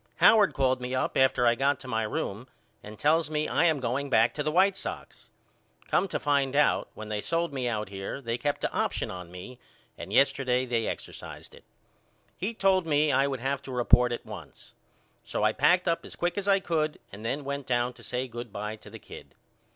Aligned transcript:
Howard 0.15 0.55
called 0.55 0.81
me 0.81 0.95
up 0.95 1.15
after 1.15 1.45
I 1.45 1.53
got 1.53 1.79
to 1.81 1.87
my 1.87 2.01
room 2.01 2.47
and 2.81 2.97
tells 2.97 3.29
me 3.29 3.47
I 3.47 3.65
am 3.65 3.79
going 3.79 4.09
back 4.09 4.33
to 4.33 4.41
the 4.41 4.51
White 4.51 4.75
Sox. 4.75 5.29
Come 5.87 6.07
to 6.07 6.19
find 6.19 6.55
out, 6.55 6.89
when 6.95 7.09
they 7.09 7.21
sold 7.21 7.53
me 7.53 7.67
out 7.67 7.89
here 7.89 8.19
they 8.19 8.35
kept 8.39 8.63
a 8.63 8.71
option 8.73 9.11
on 9.11 9.29
me 9.31 9.59
and 9.99 10.11
yesterday 10.11 10.65
they 10.65 10.87
exercised 10.87 11.53
it. 11.53 11.63
He 12.35 12.55
told 12.55 12.87
me 12.87 13.11
I 13.11 13.27
would 13.27 13.41
have 13.41 13.61
to 13.61 13.71
report 13.71 14.11
at 14.11 14.25
once. 14.25 14.73
So 15.23 15.43
I 15.43 15.53
packed 15.53 15.87
up 15.87 16.03
as 16.03 16.15
quick 16.15 16.35
as 16.35 16.47
I 16.47 16.59
could 16.59 16.97
and 17.11 17.23
then 17.23 17.43
went 17.43 17.67
down 17.67 17.93
to 17.93 18.01
say 18.01 18.27
good 18.27 18.51
by 18.51 18.77
to 18.77 18.89
the 18.89 18.97
kid. 18.97 19.35